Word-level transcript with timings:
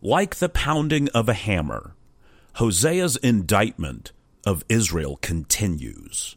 Like 0.00 0.36
the 0.36 0.48
pounding 0.48 1.08
of 1.08 1.28
a 1.28 1.34
hammer, 1.34 1.96
Hosea's 2.54 3.16
indictment 3.16 4.12
of 4.46 4.64
Israel 4.68 5.16
continues. 5.16 6.36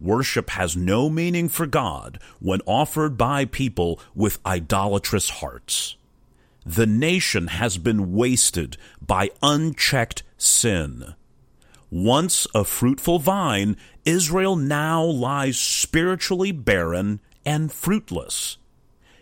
Worship 0.00 0.50
has 0.50 0.76
no 0.76 1.08
meaning 1.08 1.48
for 1.48 1.66
God 1.66 2.18
when 2.40 2.60
offered 2.66 3.16
by 3.16 3.44
people 3.44 4.00
with 4.16 4.40
idolatrous 4.44 5.30
hearts. 5.30 5.96
The 6.66 6.86
nation 6.86 7.46
has 7.46 7.78
been 7.78 8.14
wasted 8.14 8.76
by 9.00 9.30
unchecked 9.42 10.24
sin. 10.36 11.14
Once 11.90 12.48
a 12.52 12.64
fruitful 12.64 13.20
vine, 13.20 13.76
Israel 14.04 14.56
now 14.56 15.04
lies 15.04 15.58
spiritually 15.58 16.50
barren 16.50 17.20
and 17.46 17.72
fruitless. 17.72 18.58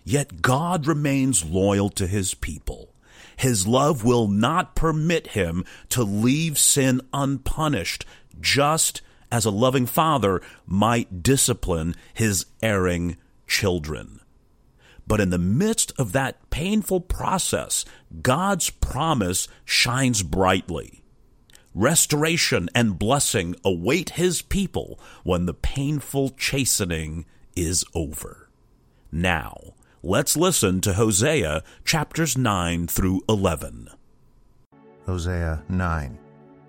Yet 0.02 0.40
God 0.40 0.86
remains 0.86 1.44
loyal 1.44 1.90
to 1.90 2.06
his 2.06 2.32
people. 2.32 2.94
His 3.36 3.66
love 3.66 4.04
will 4.04 4.28
not 4.28 4.74
permit 4.74 5.28
him 5.28 5.64
to 5.90 6.02
leave 6.02 6.58
sin 6.58 7.00
unpunished, 7.12 8.04
just 8.40 9.02
as 9.30 9.44
a 9.44 9.50
loving 9.50 9.86
father 9.86 10.40
might 10.66 11.22
discipline 11.22 11.94
his 12.14 12.46
erring 12.62 13.16
children. 13.46 14.20
But 15.06 15.20
in 15.20 15.30
the 15.30 15.38
midst 15.38 15.92
of 15.98 16.12
that 16.12 16.50
painful 16.50 17.02
process, 17.02 17.84
God's 18.22 18.70
promise 18.70 19.48
shines 19.64 20.22
brightly. 20.22 21.02
Restoration 21.74 22.68
and 22.74 22.98
blessing 22.98 23.54
await 23.64 24.10
his 24.10 24.40
people 24.42 24.98
when 25.22 25.46
the 25.46 25.54
painful 25.54 26.30
chastening 26.30 27.26
is 27.54 27.84
over. 27.94 28.48
Now, 29.12 29.74
Let's 30.08 30.36
listen 30.36 30.80
to 30.82 30.92
Hosea 30.92 31.64
chapters 31.84 32.38
9 32.38 32.86
through 32.86 33.22
11. 33.28 33.88
Hosea 35.04 35.64
9. 35.68 36.18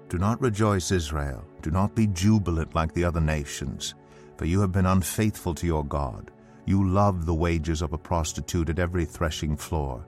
Do 0.10 0.18
not 0.18 0.42
rejoice, 0.42 0.90
Israel. 0.90 1.46
Do 1.62 1.70
not 1.70 1.94
be 1.94 2.08
jubilant 2.08 2.74
like 2.74 2.96
the 2.96 3.04
other 3.04 3.22
nations, 3.22 3.94
for 4.38 4.46
you 4.46 4.60
have 4.62 4.72
been 4.72 4.88
unfaithful 4.88 5.54
to 5.54 5.68
your 5.68 5.86
God. 5.86 6.32
You 6.66 6.90
love 6.90 7.28
the 7.28 7.36
wages 7.36 7.84
of 7.84 7.94
a 7.94 7.98
prostitute 8.00 8.70
at 8.70 8.80
every 8.80 9.06
threshing 9.06 9.56
floor. 9.56 10.04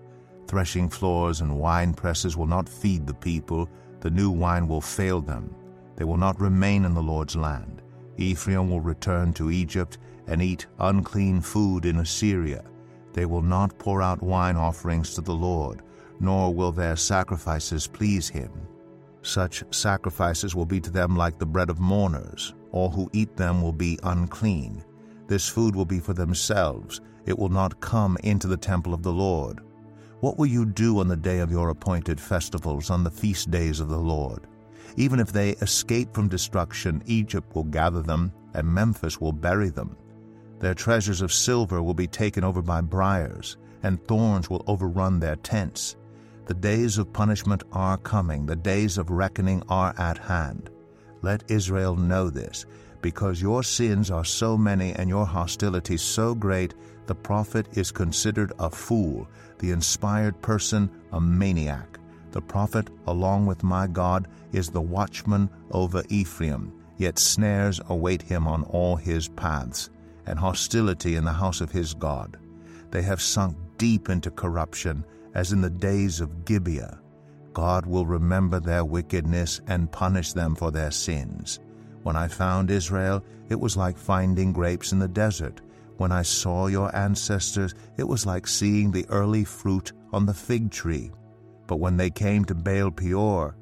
Threshing 0.47 0.89
floors 0.89 1.41
and 1.41 1.59
wine 1.59 1.93
presses 1.93 2.35
will 2.35 2.47
not 2.47 2.67
feed 2.67 3.05
the 3.05 3.13
people, 3.13 3.69
the 3.99 4.09
new 4.09 4.31
wine 4.31 4.67
will 4.67 4.81
fail 4.81 5.21
them. 5.21 5.53
They 5.97 6.03
will 6.03 6.17
not 6.17 6.41
remain 6.41 6.83
in 6.83 6.95
the 6.95 7.03
Lord's 7.03 7.35
land. 7.35 7.83
Ephraim 8.17 8.71
will 8.71 8.81
return 8.81 9.33
to 9.33 9.51
Egypt 9.51 9.99
and 10.25 10.41
eat 10.41 10.65
unclean 10.79 11.41
food 11.41 11.85
in 11.85 11.97
Assyria. 11.97 12.63
They 13.13 13.25
will 13.25 13.41
not 13.41 13.77
pour 13.79 14.01
out 14.01 14.21
wine 14.21 14.55
offerings 14.55 15.13
to 15.15 15.21
the 15.21 15.33
Lord, 15.33 15.81
nor 16.19 16.53
will 16.53 16.71
their 16.71 16.95
sacrifices 16.95 17.87
please 17.87 18.29
him. 18.29 18.51
Such 19.21 19.63
sacrifices 19.71 20.55
will 20.55 20.65
be 20.65 20.79
to 20.79 20.91
them 20.91 21.15
like 21.15 21.37
the 21.37 21.45
bread 21.45 21.69
of 21.69 21.79
mourners. 21.79 22.53
All 22.71 22.89
who 22.89 23.09
eat 23.13 23.35
them 23.35 23.61
will 23.61 23.73
be 23.73 23.99
unclean. 24.03 24.83
This 25.27 25.47
food 25.47 25.75
will 25.75 25.85
be 25.85 25.99
for 25.99 26.13
themselves. 26.13 27.01
It 27.25 27.37
will 27.37 27.49
not 27.49 27.81
come 27.81 28.17
into 28.23 28.47
the 28.47 28.57
temple 28.57 28.93
of 28.93 29.03
the 29.03 29.11
Lord. 29.11 29.59
What 30.21 30.37
will 30.37 30.47
you 30.47 30.65
do 30.65 30.99
on 30.99 31.07
the 31.07 31.15
day 31.15 31.39
of 31.39 31.51
your 31.51 31.69
appointed 31.69 32.19
festivals, 32.19 32.89
on 32.89 33.03
the 33.03 33.11
feast 33.11 33.51
days 33.51 33.79
of 33.79 33.89
the 33.89 33.99
Lord? 33.99 34.47
Even 34.97 35.19
if 35.19 35.31
they 35.31 35.51
escape 35.51 36.13
from 36.13 36.27
destruction, 36.27 37.01
Egypt 37.05 37.55
will 37.55 37.63
gather 37.63 38.01
them, 38.01 38.33
and 38.53 38.67
Memphis 38.67 39.21
will 39.21 39.31
bury 39.31 39.69
them. 39.69 39.95
Their 40.59 40.73
treasures 40.73 41.21
of 41.21 41.31
silver 41.31 41.81
will 41.81 41.93
be 41.93 42.07
taken 42.07 42.43
over 42.43 42.61
by 42.61 42.81
briars, 42.81 43.55
and 43.81 44.05
thorns 44.07 44.49
will 44.49 44.63
overrun 44.67 45.19
their 45.19 45.37
tents. 45.37 45.95
The 46.47 46.53
days 46.53 46.97
of 46.97 47.13
punishment 47.13 47.63
are 47.71 47.97
coming, 47.97 48.45
the 48.45 48.57
days 48.57 48.97
of 48.97 49.09
reckoning 49.09 49.63
are 49.69 49.93
at 49.97 50.17
hand. 50.17 50.69
Let 51.21 51.49
Israel 51.49 51.95
know 51.95 52.29
this, 52.29 52.65
because 53.01 53.41
your 53.41 53.63
sins 53.63 54.11
are 54.11 54.25
so 54.25 54.57
many 54.57 54.91
and 54.93 55.07
your 55.07 55.25
hostility 55.25 55.95
so 55.95 56.35
great, 56.35 56.73
the 57.05 57.15
prophet 57.15 57.67
is 57.73 57.91
considered 57.91 58.51
a 58.59 58.69
fool, 58.69 59.29
the 59.59 59.71
inspired 59.71 60.41
person 60.41 60.89
a 61.13 61.21
maniac. 61.21 61.99
The 62.31 62.41
prophet, 62.41 62.89
along 63.07 63.45
with 63.45 63.63
my 63.63 63.87
God, 63.87 64.27
is 64.51 64.69
the 64.69 64.81
watchman 64.81 65.49
over 65.71 66.03
Ephraim, 66.09 66.73
yet 66.97 67.17
snares 67.17 67.79
await 67.87 68.21
him 68.21 68.45
on 68.45 68.63
all 68.63 68.97
his 68.97 69.29
paths 69.29 69.89
and 70.29 70.39
hostility 70.39 71.15
in 71.15 71.25
the 71.25 71.33
house 71.33 71.59
of 71.59 71.71
his 71.71 71.93
God. 71.93 72.37
They 72.91 73.01
have 73.01 73.21
sunk 73.21 73.57
deep 73.77 74.09
into 74.09 74.31
corruption, 74.31 75.03
as 75.33 75.51
in 75.51 75.61
the 75.61 75.69
days 75.69 76.21
of 76.21 76.45
Gibeah. 76.45 76.99
God 77.53 77.85
will 77.85 78.05
remember 78.05 78.59
their 78.59 78.85
wickedness 78.85 79.59
and 79.67 79.91
punish 79.91 80.33
them 80.33 80.55
for 80.55 80.71
their 80.71 80.91
sins. 80.91 81.59
When 82.03 82.15
I 82.15 82.27
found 82.27 82.71
Israel, 82.71 83.23
it 83.49 83.59
was 83.59 83.75
like 83.75 83.97
finding 83.97 84.53
grapes 84.53 84.91
in 84.91 84.99
the 84.99 85.07
desert. 85.07 85.61
When 85.97 86.11
I 86.11 86.21
saw 86.21 86.67
your 86.67 86.95
ancestors, 86.95 87.75
it 87.97 88.07
was 88.07 88.25
like 88.25 88.47
seeing 88.47 88.91
the 88.91 89.05
early 89.09 89.43
fruit 89.43 89.91
on 90.13 90.25
the 90.25 90.33
fig 90.33 90.71
tree. 90.71 91.11
But 91.67 91.77
when 91.77 91.97
they 91.97 92.09
came 92.09 92.45
to 92.45 92.55
Baal 92.55 92.91
Peor, 92.91 93.55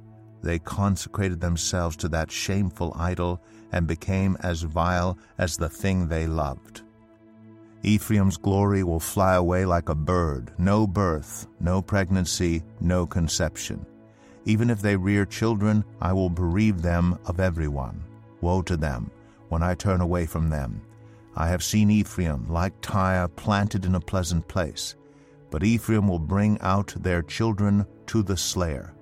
they 0.47 0.59
consecrated 0.59 1.41
themselves 1.41 1.97
to 1.97 2.08
that 2.08 2.31
shameful 2.31 2.94
idol 2.96 3.41
and 3.74 3.85
became 3.85 4.38
as 4.40 4.62
vile 4.62 5.18
as 5.38 5.58
the 5.58 5.68
thing 5.68 6.08
they 6.08 6.25
loved. 6.25 6.84
Ephraim's 7.84 8.38
glory 8.38 8.81
will 8.81 9.00
fly 9.00 9.35
away 9.35 9.66
like 9.66 9.90
a 9.90 9.96
bird, 9.96 10.53
no 10.58 10.88
birth, 10.88 11.47
no 11.59 11.81
pregnancy, 11.81 12.63
no 12.80 13.06
conception. 13.06 13.85
Even 14.46 14.69
if 14.69 14.81
they 14.81 14.96
rear 14.96 15.25
children, 15.25 15.84
I 16.00 16.13
will 16.13 16.30
bereave 16.30 16.81
them 16.81 17.19
of 17.25 17.41
everyone. 17.41 18.02
Woe 18.40 18.62
to 18.62 18.78
them 18.78 19.12
when 19.50 19.62
I 19.62 19.75
turn 19.75 20.00
away 20.00 20.25
from 20.25 20.50
them. 20.50 20.81
I 21.35 21.50
have 21.50 21.62
seen 21.62 21.91
Ephraim 21.91 22.47
like 22.47 22.74
Tyre 22.81 23.28
planted 23.28 23.84
in 23.84 23.96
a 23.96 24.00
pleasant 24.00 24.47
place, 24.47 24.96
but 25.52 25.66
Ephraim 25.66 26.08
will 26.08 26.19
bring 26.19 26.58
out 26.62 26.94
their 26.97 27.22
children 27.22 27.85
to 28.06 28.24
the 28.24 28.38
slayer. 28.38 28.94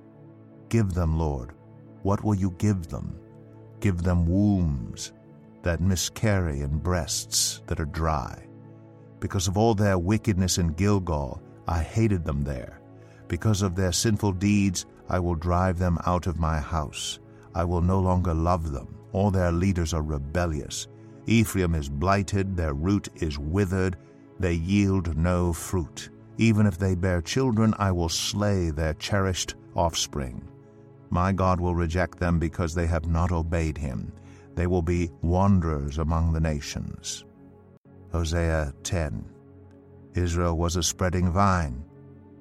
Give 0.70 0.94
them, 0.94 1.18
Lord. 1.18 1.54
What 2.04 2.24
will 2.24 2.36
you 2.36 2.52
give 2.58 2.88
them? 2.88 3.20
Give 3.80 4.02
them 4.02 4.26
wombs 4.26 5.14
that 5.64 5.82
miscarry 5.82 6.62
and 6.62 6.82
breasts 6.82 7.62
that 7.68 7.80
are 7.80 7.86
dry. 7.86 8.46
Because 9.20 9.48
of 9.48 9.58
all 9.58 9.74
their 9.74 9.98
wickedness 9.98 10.58
in 10.60 10.74
Gilgal, 10.74 11.42
I 11.68 11.82
hated 11.82 12.24
them 12.24 12.44
there. 12.44 12.80
Because 13.28 13.64
of 13.64 13.76
their 13.76 13.92
sinful 13.92 14.34
deeds, 14.34 14.86
I 15.10 15.20
will 15.20 15.36
drive 15.36 15.80
them 15.80 15.98
out 16.06 16.28
of 16.28 16.40
my 16.40 16.60
house. 16.60 17.20
I 17.56 17.64
will 17.64 17.82
no 17.82 18.00
longer 18.00 18.34
love 18.34 18.72
them. 18.72 18.96
All 19.14 19.32
their 19.32 19.52
leaders 19.52 19.94
are 19.94 20.04
rebellious. 20.04 20.88
Ephraim 21.26 21.74
is 21.74 21.90
blighted, 21.90 22.56
their 22.56 22.74
root 22.74 23.10
is 23.16 23.40
withered, 23.40 23.98
they 24.40 24.54
yield 24.54 25.18
no 25.18 25.54
fruit. 25.54 26.10
Even 26.38 26.68
if 26.68 26.78
they 26.78 26.94
bear 26.94 27.22
children, 27.22 27.74
I 27.80 27.92
will 27.92 28.10
slay 28.10 28.70
their 28.70 28.94
cherished 28.96 29.56
offspring. 29.76 30.48
My 31.10 31.32
God 31.32 31.60
will 31.60 31.76
reject 31.76 32.20
them 32.20 32.40
because 32.40 32.74
they 32.74 32.88
have 32.88 33.08
not 33.08 33.32
obeyed 33.32 33.78
him. 33.78 34.12
They 34.56 34.68
will 34.68 34.82
be 34.82 35.12
wanderers 35.22 35.98
among 35.98 36.34
the 36.34 36.40
nations. 36.40 37.26
Hosea 38.12 38.74
10 38.84 39.26
Israel 40.16 40.58
was 40.58 40.78
a 40.78 40.84
spreading 40.84 41.32
vine. 41.32 41.84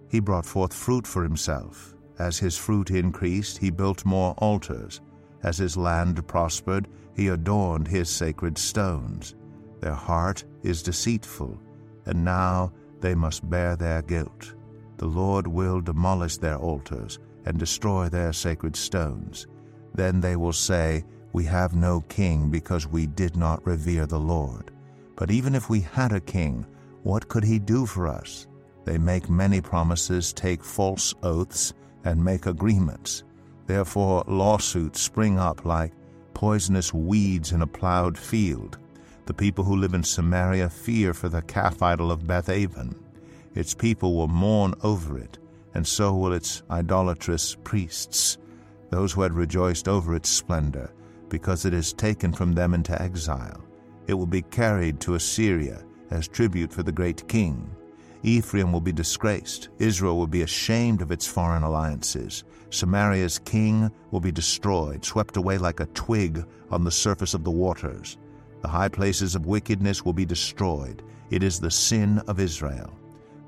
He 0.09 0.21
brought 0.21 0.47
forth 0.47 0.73
fruit 0.73 1.07
for 1.07 1.25
himself. 1.25 1.95
As 2.19 2.39
his 2.39 2.57
fruit 2.57 2.91
increased, 2.91 3.59
he 3.59 3.71
built 3.71 4.05
more 4.05 4.35
altars. 4.39 5.01
As 5.43 5.59
his 5.59 5.77
land 5.77 6.27
prospered, 6.29 6.89
he 7.17 7.29
adorned 7.29 7.89
his 7.89 8.09
sacred 8.09 8.57
stones. 8.57 9.35
Their 9.81 9.95
heart 9.95 10.45
is 10.63 10.83
deceitful, 10.83 11.61
and 12.07 12.25
now 12.25 12.73
they 13.01 13.15
must 13.15 13.49
bear 13.51 13.75
their 13.75 14.03
guilt. 14.03 14.55
The 14.97 15.07
Lord 15.07 15.47
will 15.49 15.81
demolish 15.81 16.37
their 16.37 16.57
altars 16.57 17.19
and 17.45 17.59
destroy 17.59 18.09
their 18.09 18.33
sacred 18.33 18.77
stones. 18.77 19.47
Then 19.95 20.21
they 20.21 20.37
will 20.37 20.53
say, 20.53 21.05
We 21.33 21.45
have 21.45 21.75
no 21.75 22.01
king 22.09 22.51
because 22.51 22.87
we 22.87 23.07
did 23.07 23.37
not 23.37 23.67
revere 23.67 24.07
the 24.07 24.21
Lord. 24.21 24.71
But 25.17 25.31
even 25.31 25.55
if 25.55 25.71
we 25.71 25.81
had 25.81 26.13
a 26.13 26.21
king, 26.21 26.67
what 27.03 27.29
could 27.29 27.45
he 27.45 27.59
do 27.59 27.87
for 27.87 28.09
us? 28.09 28.47
They 28.85 28.99
make 28.99 29.31
many 29.31 29.61
promises, 29.61 30.33
take 30.33 30.65
false 30.65 31.15
oaths, 31.23 31.73
and 32.05 32.23
make 32.23 32.47
agreements. 32.47 33.25
Therefore, 33.67 34.25
lawsuits 34.27 35.01
spring 35.01 35.39
up 35.39 35.65
like 35.65 35.93
poisonous 36.35 36.93
weeds 36.93 37.53
in 37.53 37.63
a 37.63 37.67
plowed 37.67 38.19
field. 38.19 38.79
The 39.27 39.35
people 39.35 39.65
who 39.65 39.77
live 39.77 39.95
in 39.95 40.03
Samaria 40.03 40.69
fear 40.69 41.15
for 41.15 41.31
the 41.31 41.41
calf 41.43 41.81
idol 41.83 42.11
of 42.11 42.27
Beth 42.27 42.51
Aven. 42.51 42.95
Its 43.55 43.73
people 43.73 44.15
will 44.15 44.29
mourn 44.29 44.75
over 44.83 45.17
it, 45.17 45.39
and 45.75 45.87
so 45.87 46.15
will 46.15 46.33
its 46.33 46.63
idolatrous 46.71 47.57
priests, 47.65 48.39
those 48.91 49.13
who 49.13 49.23
had 49.23 49.33
rejoiced 49.33 49.89
over 49.89 50.15
its 50.15 50.29
splendor, 50.29 50.93
because 51.29 51.65
it 51.65 51.75
is 51.75 51.93
taken 51.93 52.33
from 52.33 52.53
them 52.53 52.75
into 52.75 53.01
exile. 53.03 53.65
It 54.07 54.15
will 54.15 54.27
be 54.27 54.43
carried 54.43 55.01
to 55.01 55.15
Assyria 55.15 55.85
as 56.11 56.29
tribute 56.29 56.73
for 56.73 56.83
the 56.83 56.93
great 56.93 57.27
king. 57.29 57.75
Ephraim 58.23 58.73
will 58.73 58.81
be 58.81 58.93
disgraced. 58.93 59.69
Israel 59.79 60.17
will 60.17 60.27
be 60.27 60.43
ashamed 60.43 61.03
of 61.03 61.11
its 61.11 61.27
foreign 61.27 61.63
alliances. 61.63 62.45
Samaria's 62.71 63.39
king 63.41 63.91
will 64.11 64.21
be 64.21 64.33
destroyed, 64.33 65.05
swept 65.05 65.37
away 65.37 65.59
like 65.59 65.81
a 65.81 65.87
twig 65.87 66.47
on 66.71 66.85
the 66.85 66.91
surface 66.91 67.35
of 67.35 67.45
the 67.45 67.51
waters. 67.51 68.17
The 68.63 68.69
high 68.69 68.89
places 68.89 69.35
of 69.35 69.45
wickedness 69.45 70.05
will 70.05 70.15
be 70.15 70.25
destroyed. 70.25 71.03
It 71.31 71.43
is 71.43 71.61
the 71.61 71.71
sin 71.71 72.21
of 72.27 72.41
Israel. 72.41 72.99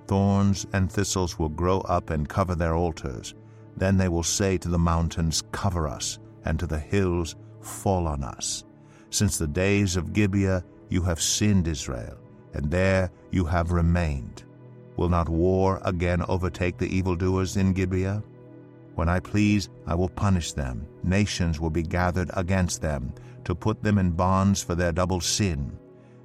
Thorns 0.07 0.67
and 0.73 0.91
thistles 0.91 1.39
will 1.39 1.49
grow 1.49 1.81
up 1.81 2.11
and 2.11 2.29
cover 2.29 2.55
their 2.55 2.75
altars. 2.75 3.35
Then 3.77 3.97
they 3.97 4.09
will 4.09 4.23
say 4.23 4.57
to 4.59 4.69
the 4.69 4.79
mountains, 4.79 5.43
Cover 5.53 5.87
us, 5.89 6.19
and 6.45 6.59
to 6.59 6.67
the 6.67 6.79
hills, 6.79 7.37
Fall 7.61 8.07
on 8.07 8.23
us. 8.23 8.65
Since 9.11 9.39
the 9.39 9.47
days 9.47 9.97
of 9.97 10.13
Gibeah 10.13 10.65
you 10.89 11.03
have 11.03 11.21
sinned, 11.21 11.67
Israel, 11.67 12.17
and 12.55 12.71
there 12.71 13.11
you 13.31 13.45
have 13.45 13.73
remained. 13.73 14.45
Will 14.97 15.09
not 15.09 15.29
war 15.29 15.81
again 15.85 16.23
overtake 16.29 16.79
the 16.79 16.89
evildoers 16.95 17.57
in 17.57 17.73
Gibeah? 17.73 18.23
When 18.95 19.09
I 19.09 19.21
please, 19.21 19.69
I 19.87 19.95
will 19.95 20.09
punish 20.09 20.53
them. 20.53 20.87
Nations 21.03 21.61
will 21.61 21.71
be 21.71 21.83
gathered 21.83 22.31
against 22.35 22.81
them, 22.81 23.13
to 23.45 23.55
put 23.55 23.83
them 23.83 23.99
in 23.99 24.11
bonds 24.13 24.63
for 24.63 24.75
their 24.75 24.93
double 24.93 25.21
sin. 25.21 25.79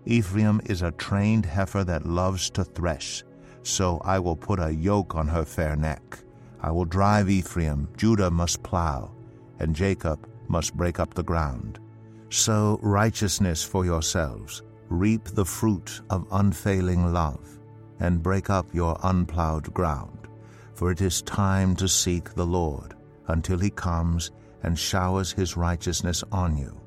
Ephraim 0.06 0.62
is 0.66 0.82
a 0.82 0.92
trained 0.92 1.46
heifer 1.46 1.84
that 1.84 2.06
loves 2.06 2.50
to 2.52 2.64
thresh, 2.64 3.24
so 3.64 4.02
I 4.04 4.20
will 4.20 4.36
put 4.36 4.60
a 4.60 4.74
yoke 4.74 5.16
on 5.16 5.28
her 5.28 5.46
fair 5.46 5.76
neck. 5.76 6.20
I 6.62 6.72
will 6.72 6.86
drive 6.86 7.30
Ephraim, 7.30 7.88
Judah 7.98 8.32
must 8.32 8.64
plow, 8.64 9.12
and 9.60 9.76
Jacob 9.76 10.28
must 10.48 10.76
break 10.76 11.00
up 11.00 11.14
the 11.14 11.24
ground. 11.24 11.80
Sow 12.30 12.80
righteousness 12.82 13.64
for 13.64 13.86
yourselves, 13.86 14.64
reap 14.90 15.26
the 15.26 15.46
fruit 15.46 16.02
of 16.10 16.28
unfailing 16.32 17.12
love, 17.14 17.60
and 18.00 18.24
break 18.24 18.50
up 18.50 18.74
your 18.74 18.98
unplowed 19.04 19.74
ground. 19.74 20.28
For 20.74 20.92
it 20.92 21.02
is 21.02 21.22
time 21.22 21.76
to 21.76 21.88
seek 21.88 22.34
the 22.34 22.46
Lord, 22.46 22.96
until 23.28 23.60
he 23.60 23.70
comes 23.70 24.32
and 24.64 24.78
showers 24.78 25.32
his 25.32 25.58
righteousness 25.58 26.24
on 26.32 26.58
you. 26.58 26.80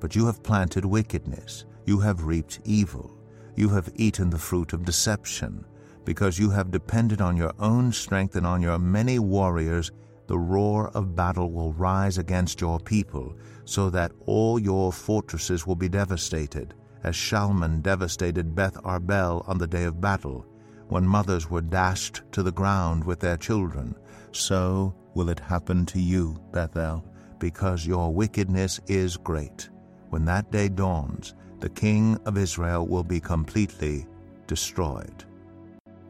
But 0.00 0.14
you 0.14 0.26
have 0.26 0.42
planted 0.42 0.84
wickedness, 0.84 1.64
you 1.86 1.98
have 2.00 2.24
reaped 2.24 2.60
evil, 2.64 3.16
you 3.56 3.68
have 3.70 3.90
eaten 3.96 4.30
the 4.30 4.38
fruit 4.38 4.72
of 4.72 4.84
deception, 4.84 5.64
because 6.08 6.38
you 6.38 6.48
have 6.48 6.70
depended 6.70 7.20
on 7.20 7.36
your 7.36 7.52
own 7.58 7.92
strength 7.92 8.34
and 8.34 8.46
on 8.46 8.62
your 8.62 8.78
many 8.78 9.18
warriors 9.18 9.92
the 10.26 10.38
roar 10.38 10.88
of 10.94 11.14
battle 11.14 11.50
will 11.52 11.74
rise 11.74 12.16
against 12.16 12.62
your 12.62 12.80
people, 12.80 13.36
so 13.66 13.90
that 13.90 14.12
all 14.24 14.58
your 14.58 14.90
fortresses 14.90 15.66
will 15.66 15.76
be 15.76 15.86
devastated, 15.86 16.72
as 17.04 17.14
Shalman 17.14 17.82
devastated 17.82 18.54
Beth 18.54 18.82
Arbel 18.84 19.46
on 19.46 19.58
the 19.58 19.66
day 19.66 19.84
of 19.84 20.00
battle, 20.00 20.46
when 20.88 21.06
mothers 21.06 21.50
were 21.50 21.60
dashed 21.60 22.22
to 22.32 22.42
the 22.42 22.52
ground 22.52 23.04
with 23.04 23.20
their 23.20 23.36
children. 23.36 23.94
So 24.32 24.94
will 25.12 25.28
it 25.28 25.40
happen 25.40 25.84
to 25.86 26.00
you, 26.00 26.40
Bethel, 26.52 27.04
because 27.38 27.86
your 27.86 28.14
wickedness 28.14 28.80
is 28.86 29.18
great. 29.18 29.68
When 30.08 30.24
that 30.24 30.50
day 30.50 30.70
dawns, 30.70 31.34
the 31.60 31.68
king 31.68 32.18
of 32.24 32.38
Israel 32.38 32.86
will 32.86 33.04
be 33.04 33.20
completely 33.20 34.06
destroyed. 34.46 35.26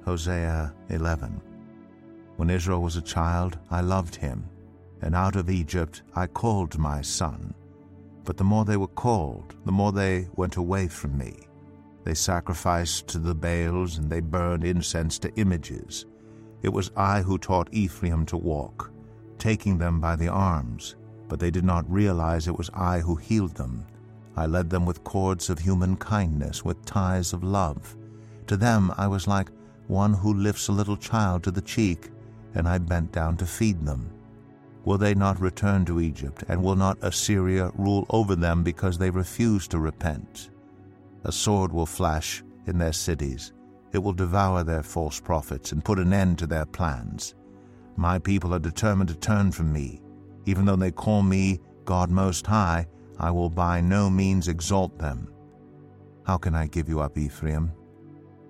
Hosea 0.09 0.73
11 0.89 1.39
when 2.37 2.49
Israel 2.49 2.81
was 2.81 2.97
a 2.97 3.03
child, 3.03 3.59
I 3.71 3.83
loved 3.83 4.15
him, 4.17 4.49
and 5.03 5.15
out 5.15 5.37
of 5.37 5.51
Egypt 5.51 6.01
I 6.17 6.27
called 6.27 6.79
my 6.79 7.03
son. 7.03 7.53
But 8.25 8.39
the 8.39 8.45
more 8.45 8.65
they 8.65 8.79
were 8.79 8.87
called, 8.87 9.55
the 9.67 9.73
more 9.73 9.93
they 9.93 10.29
went 10.35 10.57
away 10.57 10.89
from 10.89 11.19
me. 11.19 11.41
They 12.05 12.15
sacrificed 12.15 13.07
to 13.09 13.19
the 13.19 13.35
Baals, 13.35 13.99
and 13.99 14.09
they 14.09 14.21
burned 14.21 14.65
incense 14.65 15.19
to 15.19 15.35
images. 15.35 16.07
It 16.63 16.71
was 16.71 16.91
I 16.97 17.21
who 17.21 17.37
taught 17.37 17.69
Ephraim 17.73 18.25
to 18.27 18.39
walk, 18.39 18.91
taking 19.39 19.77
them 19.77 20.01
by 20.01 20.17
the 20.17 20.29
arms, 20.29 20.97
but 21.29 21.39
they 21.39 21.51
did 21.51 21.65
not 21.65 21.91
realize 21.91 22.49
it 22.49 22.57
was 22.57 22.71
I 22.73 23.01
who 23.01 23.17
healed 23.17 23.57
them. 23.57 23.85
I 24.39 24.47
led 24.47 24.71
them 24.71 24.87
with 24.87 25.05
cords 25.05 25.51
of 25.51 25.59
human 25.59 25.97
kindness, 25.97 26.65
with 26.65 26.83
ties 26.87 27.35
of 27.35 27.45
love. 27.45 27.95
To 28.47 28.57
them 28.57 28.95
I 28.97 29.07
was 29.07 29.29
like 29.29 29.51
one 29.89 30.15
who 30.15 30.33
lifts 30.35 30.69
a 30.69 30.73
little 30.73 30.97
child 30.97 31.43
to 31.43 31.51
the 31.51 31.61
cheek 31.61 32.11
and 32.55 32.69
I 32.69 32.79
bent 32.79 33.13
down 33.13 33.37
to 33.39 33.47
feed 33.47 33.85
them. 33.85 34.11
Will 34.85 34.99
they 34.99 35.15
not 35.15 35.41
return 35.41 35.85
to 35.87 36.01
Egypt, 36.01 36.45
and 36.49 36.63
will 36.63 36.77
not 36.77 36.99
Assyria 37.03 37.71
rule 37.77 38.07
over 38.11 38.35
them 38.35 38.63
because 38.63 38.97
they 38.97 39.11
refuse 39.11 39.69
to 39.69 39.79
repent? 39.79 40.51
A 41.25 41.33
sword 41.33 41.73
will 41.73 41.87
flash 41.87 42.43
in 42.67 42.79
their 42.79 42.93
cities. 42.93 43.53
It 43.93 43.99
will 43.99 44.13
devour 44.13 44.65
their 44.65 44.83
false 44.83 45.21
prophets 45.21 45.73
and 45.73 45.85
put 45.85 45.99
an 45.99 46.13
end 46.13 46.39
to 46.39 46.47
their 46.47 46.67
plans. 46.67 47.35
My 47.97 48.19
people 48.19 48.55
are 48.55 48.59
determined 48.59 49.09
to 49.11 49.17
turn 49.17 49.53
from 49.53 49.73
me. 49.73 50.01
Even 50.47 50.65
though 50.65 50.77
they 50.77 50.91
call 50.91 51.23
me 51.23 51.61
God 51.85 52.11
Most 52.11 52.47
High, 52.47 52.87
I 53.19 53.31
will 53.31 53.51
by 53.51 53.81
no 53.81 54.09
means 54.09 54.49
exalt 54.49 54.99
them. 54.99 55.29
How 56.25 56.39
can 56.39 56.55
I 56.55 56.67
give 56.67 56.89
you 56.89 57.01
up, 57.01 57.19
Ephraim? 57.19 57.73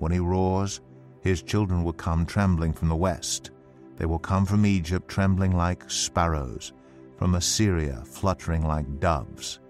When 0.00 0.12
he 0.12 0.18
roars, 0.18 0.80
his 1.20 1.42
children 1.42 1.84
will 1.84 1.92
come 1.92 2.24
trembling 2.24 2.72
from 2.72 2.88
the 2.88 2.96
west. 2.96 3.50
They 3.96 4.06
will 4.06 4.18
come 4.18 4.46
from 4.46 4.64
Egypt 4.64 5.08
trembling 5.08 5.54
like 5.54 5.90
sparrows, 5.90 6.72
from 7.18 7.34
Assyria 7.34 8.02
fluttering 8.06 8.66
like 8.66 8.98
doves. 8.98 9.60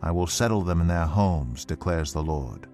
I 0.00 0.12
will 0.12 0.28
settle 0.28 0.62
them 0.62 0.80
in 0.80 0.86
their 0.86 1.04
homes, 1.04 1.64
declares 1.64 2.12
the 2.12 2.22
Lord. 2.22 2.68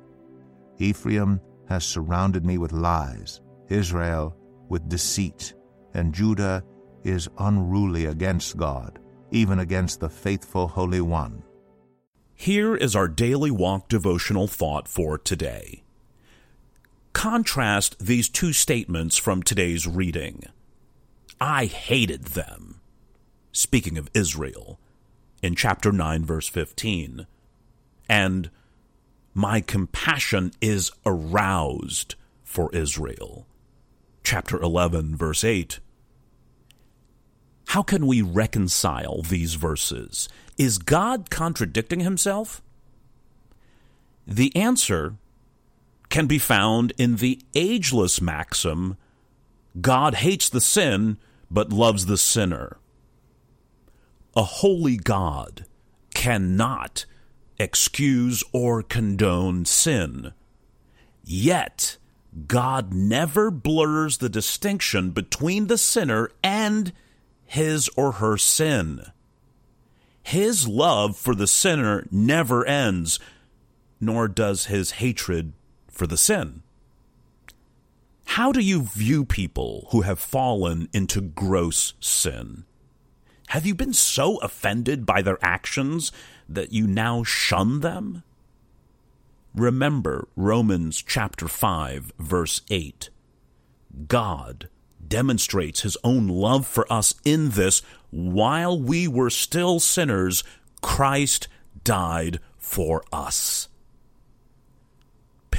Ephraim 0.76 1.40
has 1.66 1.82
surrounded 1.82 2.44
me 2.44 2.58
with 2.58 2.72
lies, 2.72 3.40
Israel 3.70 4.36
with 4.68 4.90
deceit, 4.90 5.54
and 5.94 6.14
Judah 6.14 6.62
is 7.04 7.30
unruly 7.38 8.04
against 8.04 8.58
God, 8.58 8.98
even 9.30 9.60
against 9.60 10.00
the 10.00 10.10
faithful 10.10 10.68
Holy 10.68 11.00
One. 11.00 11.42
Here 12.34 12.76
is 12.76 12.94
our 12.94 13.08
daily 13.08 13.50
walk 13.50 13.88
devotional 13.88 14.46
thought 14.46 14.86
for 14.86 15.16
today. 15.16 15.84
Contrast 17.18 17.98
these 17.98 18.28
two 18.28 18.52
statements 18.52 19.16
from 19.16 19.42
today's 19.42 19.88
reading. 19.88 20.44
I 21.40 21.64
hated 21.64 22.26
them. 22.26 22.80
Speaking 23.50 23.98
of 23.98 24.08
Israel, 24.14 24.78
in 25.42 25.56
chapter 25.56 25.90
9, 25.90 26.24
verse 26.24 26.46
15. 26.46 27.26
And 28.08 28.50
my 29.34 29.60
compassion 29.60 30.52
is 30.60 30.92
aroused 31.04 32.14
for 32.44 32.72
Israel. 32.72 33.48
Chapter 34.22 34.56
11, 34.56 35.16
verse 35.16 35.42
8. 35.42 35.80
How 37.66 37.82
can 37.82 38.06
we 38.06 38.22
reconcile 38.22 39.22
these 39.22 39.54
verses? 39.54 40.28
Is 40.56 40.78
God 40.78 41.30
contradicting 41.30 41.98
himself? 41.98 42.62
The 44.24 44.54
answer 44.54 45.16
can 46.08 46.26
be 46.26 46.38
found 46.38 46.92
in 46.98 47.16
the 47.16 47.40
ageless 47.54 48.20
maxim 48.20 48.96
God 49.80 50.14
hates 50.14 50.48
the 50.48 50.60
sin 50.60 51.18
but 51.50 51.72
loves 51.72 52.06
the 52.06 52.16
sinner. 52.16 52.78
A 54.36 54.42
holy 54.42 54.96
God 54.96 55.66
cannot 56.14 57.06
excuse 57.58 58.42
or 58.52 58.82
condone 58.82 59.64
sin. 59.64 60.32
Yet, 61.24 61.96
God 62.46 62.92
never 62.92 63.50
blurs 63.50 64.18
the 64.18 64.28
distinction 64.28 65.10
between 65.10 65.66
the 65.66 65.78
sinner 65.78 66.30
and 66.42 66.92
his 67.44 67.88
or 67.96 68.12
her 68.12 68.36
sin. 68.36 69.02
His 70.22 70.68
love 70.68 71.16
for 71.16 71.34
the 71.34 71.46
sinner 71.46 72.06
never 72.10 72.64
ends, 72.66 73.18
nor 74.00 74.28
does 74.28 74.66
his 74.66 74.92
hatred 74.92 75.52
for 75.98 76.06
the 76.06 76.16
sin. 76.16 76.62
How 78.24 78.52
do 78.52 78.60
you 78.60 78.82
view 78.82 79.24
people 79.24 79.88
who 79.90 80.02
have 80.02 80.20
fallen 80.20 80.88
into 80.92 81.20
gross 81.20 81.94
sin? 81.98 82.64
Have 83.48 83.66
you 83.66 83.74
been 83.74 83.92
so 83.92 84.36
offended 84.36 85.04
by 85.04 85.22
their 85.22 85.38
actions 85.42 86.12
that 86.48 86.72
you 86.72 86.86
now 86.86 87.24
shun 87.24 87.80
them? 87.80 88.22
Remember 89.54 90.28
Romans 90.36 91.02
chapter 91.02 91.48
5 91.48 92.12
verse 92.18 92.60
8. 92.70 93.10
God 94.06 94.68
demonstrates 95.06 95.80
his 95.80 95.96
own 96.04 96.28
love 96.28 96.66
for 96.66 96.90
us 96.92 97.14
in 97.24 97.50
this 97.50 97.82
while 98.10 98.80
we 98.80 99.08
were 99.08 99.30
still 99.30 99.80
sinners, 99.80 100.44
Christ 100.80 101.48
died 101.82 102.38
for 102.56 103.02
us. 103.12 103.68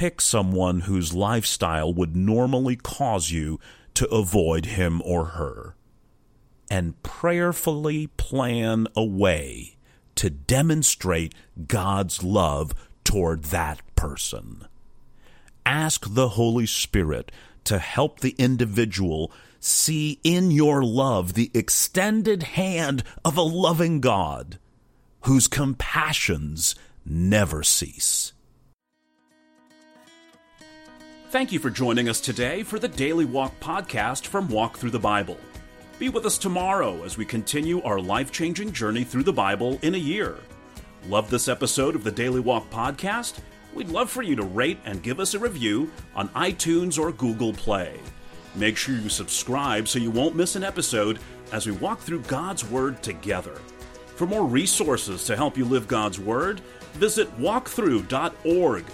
Pick 0.00 0.22
someone 0.22 0.80
whose 0.80 1.12
lifestyle 1.12 1.92
would 1.92 2.16
normally 2.16 2.74
cause 2.74 3.30
you 3.30 3.60
to 3.92 4.08
avoid 4.08 4.64
him 4.64 5.02
or 5.04 5.26
her, 5.36 5.76
and 6.70 7.02
prayerfully 7.02 8.06
plan 8.06 8.86
a 8.96 9.04
way 9.04 9.76
to 10.14 10.30
demonstrate 10.30 11.34
God's 11.66 12.24
love 12.24 12.72
toward 13.04 13.44
that 13.52 13.82
person. 13.94 14.64
Ask 15.66 16.06
the 16.08 16.30
Holy 16.30 16.64
Spirit 16.64 17.30
to 17.64 17.78
help 17.78 18.20
the 18.20 18.34
individual 18.38 19.30
see 19.58 20.18
in 20.24 20.50
your 20.50 20.82
love 20.82 21.34
the 21.34 21.50
extended 21.52 22.42
hand 22.44 23.04
of 23.22 23.36
a 23.36 23.42
loving 23.42 24.00
God 24.00 24.58
whose 25.24 25.46
compassions 25.46 26.74
never 27.04 27.62
cease. 27.62 28.32
Thank 31.30 31.52
you 31.52 31.60
for 31.60 31.70
joining 31.70 32.08
us 32.08 32.20
today 32.20 32.64
for 32.64 32.80
the 32.80 32.88
Daily 32.88 33.24
Walk 33.24 33.60
podcast 33.60 34.26
from 34.26 34.48
Walk 34.48 34.76
Through 34.76 34.90
the 34.90 34.98
Bible. 34.98 35.38
Be 36.00 36.08
with 36.08 36.26
us 36.26 36.36
tomorrow 36.36 37.04
as 37.04 37.16
we 37.16 37.24
continue 37.24 37.80
our 37.82 38.00
life 38.00 38.32
changing 38.32 38.72
journey 38.72 39.04
through 39.04 39.22
the 39.22 39.32
Bible 39.32 39.78
in 39.82 39.94
a 39.94 39.98
year. 39.98 40.38
Love 41.06 41.30
this 41.30 41.46
episode 41.46 41.94
of 41.94 42.02
the 42.02 42.10
Daily 42.10 42.40
Walk 42.40 42.68
podcast? 42.68 43.38
We'd 43.72 43.90
love 43.90 44.10
for 44.10 44.22
you 44.22 44.34
to 44.34 44.42
rate 44.42 44.80
and 44.84 45.04
give 45.04 45.20
us 45.20 45.34
a 45.34 45.38
review 45.38 45.92
on 46.16 46.30
iTunes 46.30 46.98
or 46.98 47.12
Google 47.12 47.52
Play. 47.52 48.00
Make 48.56 48.76
sure 48.76 48.96
you 48.96 49.08
subscribe 49.08 49.86
so 49.86 50.00
you 50.00 50.10
won't 50.10 50.34
miss 50.34 50.56
an 50.56 50.64
episode 50.64 51.20
as 51.52 51.64
we 51.64 51.70
walk 51.74 52.00
through 52.00 52.22
God's 52.22 52.68
Word 52.68 53.04
together. 53.04 53.54
For 54.16 54.26
more 54.26 54.44
resources 54.44 55.24
to 55.26 55.36
help 55.36 55.56
you 55.56 55.64
live 55.64 55.86
God's 55.86 56.18
Word, 56.18 56.60
visit 56.94 57.30
walkthru.org. 57.38 58.84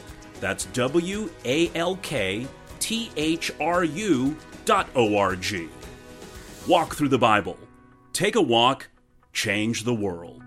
That's 0.41 0.67
W 0.67 1.31
A 1.45 1.71
L 1.75 1.97
K 1.97 2.47
T 2.79 3.11
H 3.17 3.53
R 3.61 3.85
U 3.85 4.37
dot 4.65 4.89
O 4.95 5.17
R 5.17 5.37
G. 5.37 5.69
Walk 6.67 6.95
through 6.95 7.09
the 7.09 7.19
Bible. 7.19 7.59
Take 8.13 8.37
a 8.37 8.43
walk, 8.43 8.89
change 9.33 9.85
the 9.85 9.95
world. 9.95 10.46